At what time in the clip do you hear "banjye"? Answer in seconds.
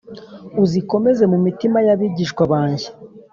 2.51-2.87